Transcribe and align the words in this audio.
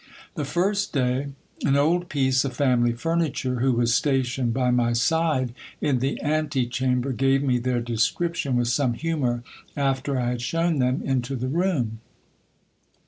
The 0.33 0.45
first 0.45 0.93
day, 0.93 1.27
an 1.63 1.75
old 1.77 2.09
piece 2.09 2.43
of 2.43 2.55
family 2.55 2.91
furniture, 2.93 3.59
who 3.59 3.73
was 3.73 3.93
stationed 3.93 4.51
by 4.51 4.71
my 4.71 4.93
side 4.93 5.53
m 5.79 5.99
the 5.99 6.19
ante 6.21 6.65
chamber, 6.65 7.11
gave 7.13 7.43
me 7.43 7.59
their 7.59 7.81
description 7.81 8.55
with 8.55 8.67
some 8.69 8.95
humour, 8.95 9.43
after 9.77 10.19
I 10.19 10.29
had 10.29 10.41
shown 10.41 10.79
them 10.79 11.03
into 11.03 11.35
the 11.35 11.49
room. 11.49 11.99